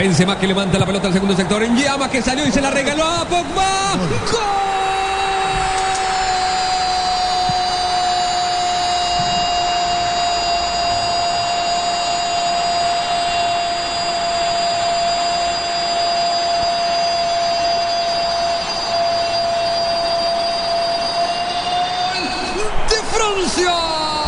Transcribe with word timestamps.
Benzema 0.00 0.38
que 0.38 0.46
levanta 0.46 0.78
la 0.78 0.86
pelota 0.86 1.08
al 1.08 1.12
segundo 1.12 1.36
sector. 1.36 1.62
En 1.62 1.76
llama 1.76 2.08
que 2.08 2.22
salió 2.22 2.46
y 2.46 2.50
se 2.50 2.62
la 2.62 2.70
regaló 2.70 3.04
a 3.04 3.22
Pogba. 3.26 3.98
¡Gol! 4.32 4.70
de 22.88 22.96
Francia. 23.18 24.19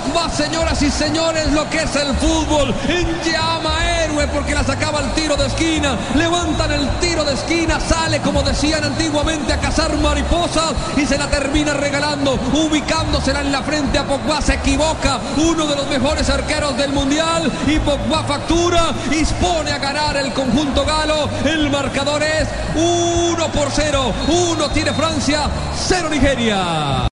Pogba, 0.00 0.30
señoras 0.30 0.80
y 0.82 0.90
señores, 0.90 1.50
lo 1.52 1.68
que 1.68 1.78
es 1.78 1.96
el 1.96 2.14
fútbol. 2.16 2.74
En 2.88 3.06
llama 3.22 4.02
héroe 4.02 4.26
porque 4.28 4.54
la 4.54 4.64
sacaba 4.64 5.00
el 5.00 5.10
tiro 5.12 5.36
de 5.36 5.46
esquina. 5.46 5.96
Levantan 6.14 6.72
el 6.72 6.88
tiro 7.00 7.24
de 7.24 7.34
esquina, 7.34 7.78
sale 7.80 8.20
como 8.20 8.42
decían 8.42 8.84
antiguamente 8.84 9.52
a 9.52 9.60
cazar 9.60 9.96
mariposas 9.98 10.72
y 10.96 11.06
se 11.06 11.18
la 11.18 11.28
termina 11.28 11.74
regalando, 11.74 12.38
ubicándosela 12.52 13.40
en 13.40 13.52
la 13.52 13.62
frente 13.62 13.98
a 13.98 14.04
Pogba. 14.04 14.40
Se 14.40 14.54
equivoca 14.54 15.20
uno 15.36 15.66
de 15.66 15.76
los 15.76 15.88
mejores 15.88 16.28
arqueros 16.30 16.76
del 16.76 16.92
mundial 16.92 17.50
y 17.66 17.78
Pogba 17.78 18.24
factura 18.24 18.92
y 19.10 19.24
pone 19.42 19.72
a 19.72 19.78
ganar 19.78 20.16
el 20.16 20.32
conjunto 20.32 20.84
galo. 20.84 21.28
El 21.44 21.70
marcador 21.70 22.22
es 22.22 22.48
1 22.74 23.48
por 23.48 23.70
0. 23.70 24.12
1 24.28 24.68
tiene 24.70 24.92
Francia, 24.92 25.48
0 25.88 26.08
Nigeria. 26.10 27.08